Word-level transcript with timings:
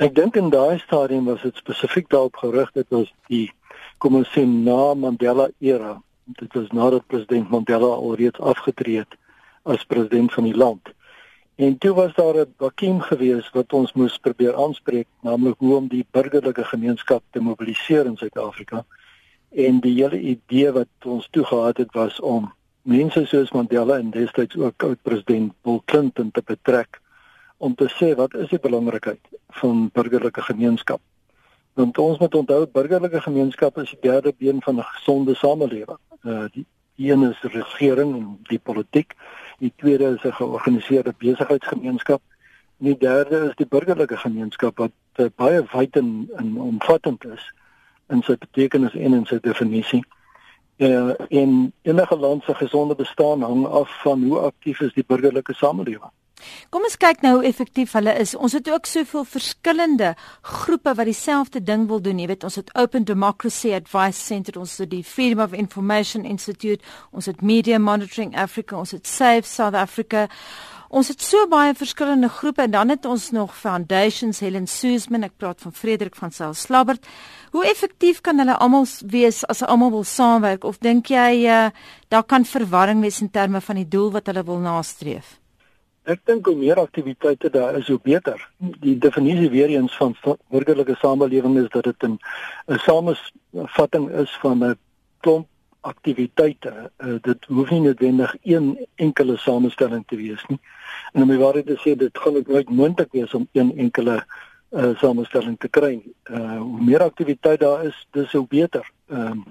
Ek 0.00 0.14
dink 0.16 0.36
in 0.40 0.46
daai 0.48 0.78
stadium 0.80 1.26
was 1.28 1.42
dit 1.44 1.58
spesifiek 1.60 2.06
daarop 2.08 2.38
gerig 2.40 2.70
dat 2.72 2.94
ons 2.96 3.08
die 3.28 3.50
kom 4.00 4.14
ons 4.16 4.30
sê 4.32 4.46
na 4.48 4.94
Mandela 4.96 5.50
era. 5.60 5.98
Dit 6.38 6.56
was 6.56 6.70
nadat 6.72 7.04
president 7.12 7.50
Mandela 7.52 7.90
alreeds 7.98 8.40
afgetree 8.52 9.02
het 9.02 9.18
as 9.68 9.84
president 9.90 10.32
van 10.32 10.48
die 10.48 10.54
land. 10.56 10.88
En 11.60 11.76
toe 11.84 11.92
was 11.98 12.14
daar 12.16 12.38
'n 12.40 12.54
vakuum 12.64 13.02
gewees 13.10 13.50
wat 13.52 13.76
ons 13.76 13.92
moes 13.92 14.16
probeer 14.18 14.56
aanspreek, 14.56 15.06
naamlik 15.20 15.58
hoe 15.58 15.76
om 15.76 15.88
die 15.88 16.06
burgerlike 16.10 16.64
gemeenskap 16.64 17.22
te 17.30 17.40
mobiliseer 17.40 18.06
in 18.06 18.16
Suid-Afrika. 18.16 18.84
En 19.52 19.80
die 19.80 19.94
hele 20.02 20.20
idee 20.20 20.72
wat 20.72 20.88
ons 21.04 21.28
toe 21.30 21.44
gehad 21.44 21.76
het 21.76 21.92
was 21.92 22.20
om 22.20 22.52
mense 22.82 23.26
soos 23.26 23.52
Mandela 23.52 23.98
en 23.98 24.10
destyds 24.10 24.56
ook 24.56 24.82
oud 24.82 25.02
president 25.02 25.52
Bill 25.62 25.80
Clinton 25.84 26.30
te 26.30 26.42
betrek 26.44 27.00
om 27.60 27.74
te 27.74 27.88
sê 27.92 28.14
wat 28.16 28.34
is 28.40 28.48
die 28.48 28.58
belangrikheid 28.58 29.20
van 29.60 29.88
burgerlike 29.92 30.42
gemeenskap. 30.42 31.00
Want 31.76 31.98
ons 31.98 32.18
moet 32.18 32.34
onthou 32.34 32.64
burgerlike 32.72 33.20
gemeenskap 33.20 33.78
is 33.82 33.90
die 33.92 33.98
derde 34.08 34.32
been 34.38 34.62
van 34.64 34.78
'n 34.78 34.86
gesonde 34.92 35.34
samelewing. 35.34 36.00
Uh 36.24 36.44
die 36.52 36.66
een 36.96 37.22
is 37.22 37.40
regering 37.42 38.14
en 38.16 38.38
die 38.48 38.58
politiek, 38.58 39.12
die 39.58 39.72
tweede 39.76 40.14
is 40.16 40.24
'n 40.24 40.32
georganiseerde 40.32 41.14
besigheidsgemeenskap 41.18 42.22
en 42.78 42.86
die 42.86 42.98
derde 42.98 43.48
is 43.48 43.56
die 43.56 43.66
burgerlike 43.66 44.16
gemeenskap 44.16 44.78
wat 44.78 44.92
uh, 45.16 45.26
baie 45.36 45.64
wyd 45.72 45.96
en, 45.96 46.30
en 46.36 46.56
omvattend 46.60 47.24
is 47.24 47.52
in 48.08 48.22
sy 48.22 48.36
betekenis 48.36 48.94
en 48.94 49.14
in 49.14 49.26
sy 49.26 49.38
definisie. 49.40 50.04
Uh 50.76 51.12
en 51.28 51.72
enige 51.82 52.16
land 52.16 52.44
se 52.44 52.54
gesonde 52.54 52.94
bestaan 52.94 53.42
hang 53.42 53.66
af 53.66 54.00
van 54.02 54.22
hoe 54.22 54.38
aktief 54.38 54.80
is 54.80 54.92
die 54.92 55.04
burgerlike 55.06 55.54
samelewing. 55.54 56.12
Kom 56.70 56.84
ons 56.86 56.96
kyk 57.00 57.22
nou 57.24 57.34
hoe 57.38 57.46
effektief 57.48 57.92
hulle 57.98 58.14
is. 58.20 58.34
Ons 58.34 58.56
het 58.58 58.70
ook 58.70 58.86
soveel 58.86 59.24
verskillende 59.24 60.14
groepe 60.42 60.94
wat 60.94 61.08
dieselfde 61.10 61.62
ding 61.62 61.86
wil 61.88 62.02
doen. 62.02 62.18
Jy 62.18 62.26
weet, 62.32 62.44
ons 62.44 62.58
het 62.60 62.74
Open 62.74 63.04
Democracy 63.04 63.74
Advice 63.74 64.20
Center, 64.20 64.58
ons 64.60 64.78
het 64.78 64.90
die 64.90 65.04
Freedom 65.04 65.44
of 65.44 65.52
Information 65.52 66.24
Institute, 66.24 66.84
ons 67.10 67.26
het 67.26 67.42
Media 67.42 67.78
Monitoring 67.78 68.36
Africa, 68.36 68.76
ons 68.76 68.90
het 68.96 69.06
Save 69.06 69.48
South 69.48 69.74
Africa. 69.74 70.28
Ons 70.90 71.06
het 71.12 71.22
so 71.22 71.46
baie 71.46 71.70
verskillende 71.78 72.28
groepe 72.28 72.64
en 72.64 72.72
dan 72.74 72.90
het 72.90 73.04
ons 73.06 73.28
nog 73.30 73.52
foundations, 73.54 74.40
Helen 74.42 74.66
Suzman, 74.66 75.22
ek 75.22 75.36
praat 75.38 75.62
van 75.62 75.74
Frederik 75.74 76.18
van 76.18 76.34
Sail 76.34 76.56
Slabbert. 76.58 77.06
Hoe 77.54 77.62
effektief 77.70 78.18
kan 78.26 78.42
hulle 78.42 78.56
almal 78.58 78.88
wees 79.06 79.44
as 79.46 79.62
hulle 79.62 79.70
almal 79.70 79.94
wil 79.94 80.06
saamwerk 80.06 80.66
of 80.66 80.82
dink 80.82 81.12
jy 81.14 81.46
uh, 81.46 81.68
daar 82.10 82.26
kan 82.26 82.46
verwarring 82.46 83.06
wees 83.06 83.22
in 83.22 83.30
terme 83.30 83.62
van 83.62 83.78
die 83.78 83.86
doel 83.86 84.10
wat 84.18 84.26
hulle 84.26 84.42
wil 84.46 84.58
nastreef? 84.66 85.39
Ek 86.08 86.20
dink 86.24 86.46
hoe 86.46 86.56
meer 86.56 86.78
aktiwiteite 86.80 87.50
daar 87.50 87.76
is, 87.76 87.88
hoe 87.88 88.00
beter. 88.02 88.40
Die 88.58 88.98
definisie 88.98 89.50
weer 89.50 89.68
eens 89.68 89.96
van 89.96 90.16
burgerlike 90.48 90.96
samelewing 90.96 91.58
is 91.58 91.68
dat 91.68 91.84
dit 91.84 92.02
'n 92.02 92.18
'n 92.66 92.78
samevatting 92.78 94.10
is 94.10 94.38
van 94.40 94.64
'n 94.64 94.78
klomp 95.20 95.46
aktiwiteite. 95.80 96.90
Uh, 96.98 97.14
dit 97.20 97.44
hoef 97.44 97.70
nie 97.70 97.80
noodwendig 97.80 98.36
een 98.42 98.86
enkele 98.94 99.36
samestelling 99.36 100.04
te 100.06 100.16
wees 100.16 100.44
nie. 100.48 100.60
En 101.12 101.22
om 101.22 101.28
die 101.28 101.38
waarheid 101.38 101.66
te 101.66 101.78
sê, 101.80 101.96
dit 101.96 102.18
gaan 102.18 102.36
ook 102.36 102.48
nooit 102.48 102.70
moontlik 102.70 103.12
wees 103.12 103.34
om 103.34 103.48
een 103.52 103.76
enkele 103.76 104.24
uh, 104.70 104.96
samestelling 104.96 105.58
te 105.58 105.68
kry. 105.68 106.02
Uh 106.30 106.58
hoe 106.58 106.80
meer 106.80 107.02
aktiwiteit 107.02 107.60
daar 107.60 107.84
is, 107.84 108.06
dis 108.10 108.32
hoe 108.32 108.46
beter. 108.48 108.90
Ehm 109.08 109.32
um, 109.32 109.44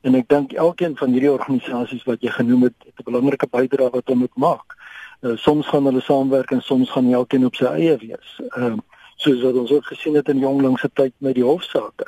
en 0.00 0.14
ek 0.14 0.28
dink 0.28 0.52
elkeen 0.52 0.96
van 0.96 1.10
hierdie 1.10 1.32
organisasies 1.32 2.04
wat 2.04 2.20
jy 2.22 2.30
genoem 2.30 2.62
het, 2.62 2.74
het 2.84 2.98
'n 3.00 3.10
belangrike 3.10 3.46
bydrae 3.50 3.90
wat 3.90 4.06
hulle 4.06 4.18
moet 4.18 4.36
maak. 4.36 4.76
Uh, 5.20 5.36
soms 5.36 5.66
gaan 5.66 5.84
hulle 5.84 6.00
saamwerk 6.00 6.50
en 6.50 6.60
soms 6.62 6.90
gaan 6.90 7.12
elkeen 7.12 7.46
op 7.46 7.54
sy 7.54 7.64
eie 7.64 7.96
wees. 7.96 8.40
Ehm 8.48 8.72
um, 8.72 8.84
soos 9.16 9.40
wat 9.42 9.54
ons 9.56 9.70
ook 9.72 9.86
gesien 9.88 10.14
het 10.14 10.28
in 10.28 10.38
jonglingse 10.38 10.90
tyd 10.92 11.12
met 11.24 11.34
die 11.34 11.44
hofsaake. 11.44 12.04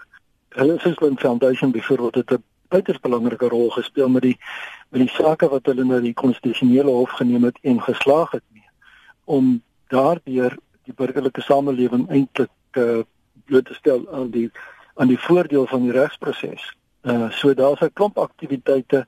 Hulle 0.48 0.78
Sisman 0.78 1.18
Foundation 1.18 1.70
byvoorbeeld 1.70 2.14
het 2.14 2.30
'n 2.32 2.44
uiters 2.68 3.00
belangrike 3.00 3.48
rol 3.48 3.70
gespeel 3.70 4.08
met 4.08 4.22
die 4.22 4.36
met 4.88 5.00
die 5.00 5.14
sake 5.14 5.48
wat 5.48 5.66
hulle 5.66 5.84
na 5.84 6.00
die 6.00 6.14
konstitusionele 6.14 6.90
hof 6.90 7.10
geneem 7.10 7.44
het 7.44 7.58
en 7.62 7.82
geslaag 7.82 8.30
het 8.30 8.44
mee 8.52 8.68
om 9.24 9.62
daardeur 9.88 10.56
die 10.84 10.94
burgerlike 10.96 11.40
samelewing 11.40 12.08
eintlik 12.10 12.50
uh, 12.72 13.00
bloot 13.44 13.64
te 13.64 13.74
stel 13.74 14.04
aan 14.12 14.30
die 14.30 14.50
aan 14.94 15.08
die 15.08 15.20
voordeel 15.20 15.66
van 15.66 15.82
die 15.82 15.92
regsproses. 15.92 16.72
Uh 17.02 17.30
so 17.30 17.54
daar's 17.54 17.80
'n 17.80 17.92
klomp 17.92 18.18
aktiwiteite 18.18 19.06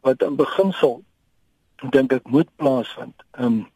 wat 0.00 0.22
in 0.22 0.36
beginsel 0.36 1.02
dink 1.90 2.12
ek 2.12 2.28
moet 2.30 2.48
plaasvind. 2.56 3.14
Um 3.38 3.66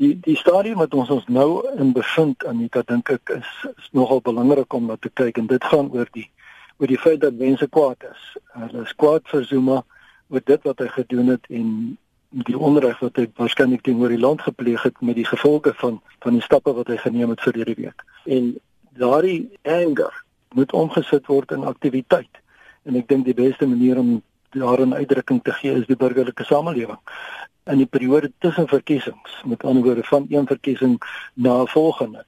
die 0.00 0.14
die 0.24 0.36
stadium 0.36 0.80
wat 0.80 0.94
ons 0.94 1.10
ons 1.10 1.26
nou 1.28 1.62
in 1.78 1.92
bevind 1.92 2.44
aan 2.48 2.62
dit 2.64 2.86
dink 2.88 3.10
ek 3.10 3.34
is 3.36 3.50
is 3.70 3.88
nogal 3.92 4.22
belangrik 4.24 4.72
om 4.74 4.86
na 4.86 4.96
te 4.96 5.10
kyk 5.20 5.38
en 5.38 5.46
dit 5.46 5.64
gaan 5.64 5.90
oor 5.92 6.08
die 6.12 6.28
oor 6.78 6.88
die 6.90 6.98
feit 6.98 7.20
dat 7.20 7.38
mense 7.38 7.68
kwaad 7.68 8.02
is. 8.10 8.22
Hulle 8.56 8.86
is 8.86 8.94
kwaad 8.96 9.28
vir 9.30 9.44
Zuma 9.44 9.82
oor 10.32 10.42
dit 10.44 10.64
wat 10.64 10.80
hy 10.80 10.88
gedoen 10.88 11.34
het 11.34 11.46
en 11.50 11.68
die 12.48 12.56
onreg 12.56 12.98
wat 13.04 13.20
hy 13.20 13.26
waarskynlik 13.36 13.84
teenoor 13.84 14.12
die 14.12 14.20
land 14.20 14.42
gepleeg 14.42 14.82
het 14.88 15.00
met 15.00 15.18
die 15.20 15.28
gevolge 15.28 15.74
van 15.84 16.00
van 16.24 16.38
die 16.38 16.44
stappe 16.44 16.72
wat 16.72 16.88
hy 16.88 16.96
geneem 16.96 17.34
het 17.34 17.44
vir 17.44 17.60
hierdie 17.60 17.80
week. 17.84 18.04
En 18.24 18.54
daardie 18.98 19.50
anger 19.68 20.24
moet 20.54 20.72
omgesit 20.72 21.26
word 21.26 21.52
in 21.52 21.64
aktiwiteit. 21.68 22.40
En 22.88 22.96
ek 22.96 23.08
dink 23.08 23.28
die 23.28 23.36
beste 23.36 23.66
manier 23.66 23.98
om 23.98 24.20
daarin 24.52 24.94
uitdrukking 24.94 25.40
te 25.42 25.52
gee 25.52 25.72
is 25.80 25.86
die 25.88 25.96
burgerlike 25.96 26.44
samelewing. 26.44 26.98
In 27.64 27.78
die 27.78 27.86
periode 27.86 28.32
tussen 28.38 28.68
verkiesings, 28.68 29.42
met 29.46 29.64
ander 29.64 29.82
woorde 29.82 30.02
van 30.02 30.26
een 30.28 30.46
verkiesing 30.46 30.96
na 31.34 31.62
'n 31.62 31.68
volgende, 31.68 32.24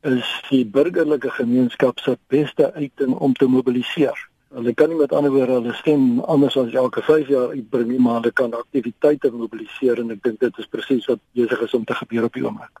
is 0.00 0.42
die 0.48 0.66
burgerlike 0.66 1.30
gemeenskap 1.30 1.98
se 1.98 2.18
beste 2.26 2.72
uiting 2.72 3.14
om 3.14 3.34
te 3.34 3.46
mobiliseer. 3.46 4.28
Hulle 4.48 4.74
kan 4.74 4.88
nie 4.88 4.96
met 4.96 5.12
ander 5.12 5.30
woorde 5.30 5.52
hulle 5.52 5.72
stem 5.72 6.20
anders 6.20 6.56
as 6.56 6.72
elke 6.72 7.02
5 7.02 7.28
jaar 7.28 7.48
uitbring 7.48 7.88
nie, 7.88 8.00
maar 8.00 8.14
hulle 8.14 8.32
kan 8.32 8.54
aktiwiteite 8.54 9.30
mobiliseer 9.30 9.98
en 9.98 10.10
ek 10.10 10.22
dink 10.22 10.40
dit 10.40 10.58
is 10.58 10.66
presies 10.66 11.06
wat 11.06 11.20
besig 11.32 11.60
is 11.60 11.74
om 11.74 11.84
te 11.84 11.94
gebeur 11.94 12.24
op 12.24 12.32
die 12.32 12.44
oomblik. 12.46 12.80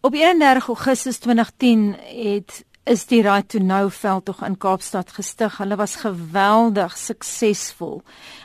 Op 0.00 0.14
31 0.14 0.66
Augustus 0.66 1.18
2010 1.18 1.94
het 2.00 2.64
is 2.84 3.04
die 3.06 3.22
Right 3.22 3.48
to 3.48 3.58
Know 3.58 3.90
veldtog 3.90 4.42
in 4.42 4.56
Kaapstad 4.58 5.12
gestig. 5.14 5.58
Hulle 5.60 5.76
was 5.78 6.00
geweldig 6.02 6.96
suksesvol 6.98 8.00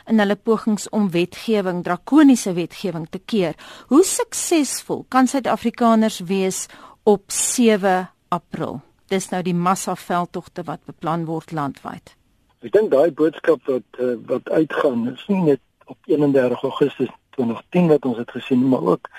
in 0.06 0.22
hulle 0.22 0.36
pogings 0.36 0.86
om 0.94 1.08
wetgewing, 1.10 1.82
drakoniese 1.84 2.54
wetgewing 2.54 3.08
te 3.10 3.18
keer. 3.18 3.56
Hoe 3.90 4.04
suksesvol 4.04 5.04
kan 5.10 5.26
Suid-Afrikaners 5.26 6.20
wees 6.30 6.66
op 7.02 7.32
7 7.32 8.10
April. 8.28 8.80
Dis 9.08 9.30
nou 9.32 9.42
die 9.42 9.56
massaveldtogte 9.56 10.62
wat 10.68 10.84
beplan 10.86 11.26
word 11.26 11.52
landwyd. 11.52 12.14
Ek 12.62 12.72
dink 12.74 12.92
daai 12.92 13.10
boodskap 13.10 13.64
wat 13.66 13.98
uh, 13.98 14.14
wat 14.28 14.50
uitgaan 14.50 15.08
is 15.14 15.24
nie 15.32 15.42
net 15.54 15.62
op 15.88 15.98
31 16.06 16.62
Augustus 16.62 17.10
2010 17.38 17.90
wat 17.90 18.06
ons 18.06 18.22
het 18.22 18.30
gesien 18.36 18.66
maar 18.68 18.94
ook 18.94 19.10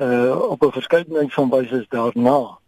uh 0.00 0.32
op 0.48 0.62
'n 0.64 0.72
verskeidenheid 0.72 1.32
van 1.32 1.50
wyse 1.50 1.86
daarna 1.88 2.61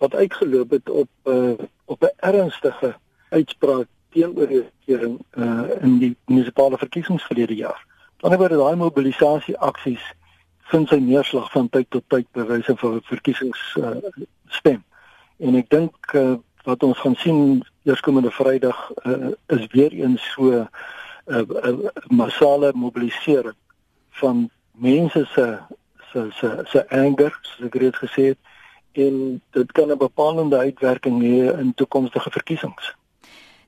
wat 0.00 0.14
uitgeloop 0.14 0.70
het 0.70 0.90
op 0.90 1.08
uh 1.24 1.52
op 1.84 2.02
'n 2.02 2.16
ernstige 2.16 2.94
uitspraak 3.28 3.86
teenoor 4.10 4.46
die 4.46 4.64
regering 4.66 5.20
uh 5.36 5.68
in 5.80 5.98
die 5.98 6.16
munisipale 6.24 6.78
verkiesings 6.78 7.24
verlede 7.24 7.54
jaar. 7.54 7.86
Ander 8.20 8.38
kant 8.38 8.50
daai 8.50 8.76
mobilisasie 8.76 9.58
aksies 9.58 10.04
vind 10.70 10.88
sy 10.88 10.98
neerslag 11.02 11.50
van 11.52 11.68
tyd 11.68 11.88
tot 11.90 12.04
tyd 12.12 12.26
by 12.36 12.44
wyse 12.46 12.76
van 12.82 13.00
verkiesings 13.08 13.62
uh, 13.80 13.96
stem. 14.46 14.82
En 15.38 15.56
ek 15.58 15.70
dink 15.72 16.14
uh, 16.14 16.36
wat 16.68 16.84
ons 16.86 16.98
gaan 16.98 17.16
sien 17.18 17.40
eerskomende 17.88 18.30
Vrydag 18.30 18.78
uh, 19.08 19.32
is 19.56 19.66
weer 19.74 19.92
eens 19.92 20.22
so 20.34 20.52
'n 20.52 20.68
uh, 21.26 21.42
uh, 21.64 21.90
massale 22.08 22.72
mobilisering 22.74 23.56
van 24.20 24.50
mense 24.72 25.24
se 25.34 25.58
se 26.12 26.28
se 26.38 26.48
se 26.66 26.88
anger, 26.90 27.38
soos 27.42 27.66
ek 27.66 27.74
reeds 27.74 27.98
gesê 27.98 28.22
het, 28.32 28.38
en 28.92 29.42
dit 29.50 29.72
kan 29.72 29.90
'n 29.90 29.98
bepalende 29.98 30.56
uitwerking 30.58 31.22
hê 31.22 31.58
in 31.58 31.74
toekomstige 31.74 32.30
verkiesings. 32.30 32.94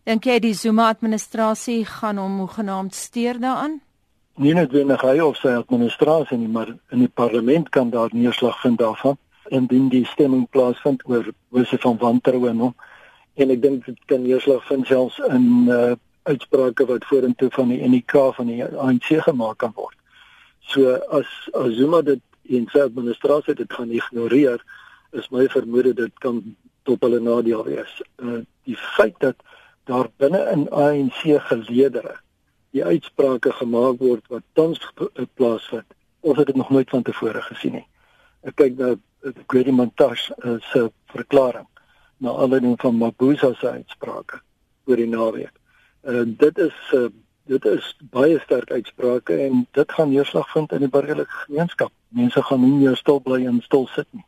Dink 0.04 0.24
jy 0.24 0.38
die 0.38 0.54
Zuma 0.54 0.88
administrasie 0.88 1.84
gaan 1.84 2.18
hom 2.18 2.38
hoegenaamd 2.38 2.94
steur 2.94 3.40
daaraan? 3.40 3.80
nie 4.40 4.54
noodwendig 4.56 5.02
hy 5.04 5.18
of 5.20 5.36
sy 5.36 5.52
administrasie 5.58 6.38
nie, 6.40 6.48
maar 6.48 6.70
in 6.92 7.04
die 7.04 7.10
parlement 7.20 7.68
kan 7.74 7.90
daar 7.92 8.12
neerslag 8.12 8.60
vind 8.62 8.78
daarvan 8.80 9.18
indien 9.52 9.88
die 9.92 10.04
stemming 10.08 10.46
plaasvind 10.54 11.02
oor 11.10 11.26
wyse 11.52 11.76
van 11.82 11.98
wantroue 12.00 12.48
en 12.48 12.62
hom. 12.68 12.74
En 13.36 13.50
ek 13.52 13.60
dink 13.60 13.84
dit 13.84 13.98
kan 14.08 14.22
neerslag 14.24 14.64
vind 14.70 14.88
selfs 14.88 15.20
in 15.28 15.68
uh 15.68 15.92
uitsprake 16.22 16.84
wat 16.86 17.02
vorentoe 17.10 17.48
van 17.50 17.72
die 17.72 17.80
NK 17.82 18.12
van 18.36 18.46
die 18.46 18.62
ANC 18.62 19.08
gemaak 19.26 19.56
kan 19.58 19.72
word. 19.74 19.96
So 20.70 20.94
as 21.10 21.26
as 21.58 21.74
Zuma 21.74 21.98
dit 22.06 22.22
in 22.46 22.68
sy 22.70 22.84
administrasie 22.86 23.56
dit 23.58 23.72
gaan 23.74 23.90
ignoreer, 23.90 24.62
is 25.12 25.28
my 25.30 25.46
vermoede 25.48 25.94
dit 25.94 26.18
kan 26.24 26.42
tot 26.88 27.02
hulle 27.04 27.20
nadeel 27.20 27.64
wees. 27.64 28.00
Uh 28.16 28.42
die 28.62 28.76
feit 28.76 29.16
dat 29.18 29.36
daar 29.90 30.08
binne 30.16 30.42
in 30.52 30.68
ANC 30.70 31.24
geleedere 31.48 32.14
die 32.70 32.84
uitsprake 32.84 33.52
gemaak 33.52 33.98
word 33.98 34.28
wat 34.32 34.44
tans 34.52 34.80
plaasvind 35.34 35.88
of 36.20 36.36
het 36.36 36.46
dit 36.46 36.56
nog 36.56 36.70
nooit 36.70 36.90
van 36.90 37.02
tevore 37.02 37.42
gesien 37.42 37.72
nie. 37.80 37.86
Ek 38.46 38.54
kyk 38.56 38.78
na 38.78 38.94
Grady 39.50 39.74
Montash 39.74 40.30
uh, 40.30 40.56
se 40.70 40.86
verklaring 41.14 41.66
na 42.22 42.30
aanleiding 42.30 42.78
van 42.80 42.96
Mabuza 42.96 43.52
se 43.58 43.68
uitsprake 43.70 44.40
oor 44.86 44.96
die 44.96 45.10
naweek. 45.10 45.52
En 46.00 46.32
uh, 46.32 46.38
dit 46.38 46.58
is 46.58 46.78
uh, 46.94 47.08
dit 47.50 47.64
is 47.66 47.88
baie 48.14 48.38
sterk 48.44 48.70
uitsprake 48.70 49.36
en 49.48 49.64
dit 49.74 49.92
gaan 49.92 50.10
neerslag 50.10 50.50
vind 50.54 50.72
in 50.72 50.86
die 50.86 50.90
burgerlike 50.90 51.42
gemeenskap. 51.46 51.90
Mense 52.08 52.42
gaan 52.42 52.62
nie 52.62 52.76
meer 52.78 52.96
stil 52.96 53.18
bly 53.20 53.42
en 53.50 53.58
stil 53.66 53.88
sit 53.94 54.06
nie. 54.10 54.24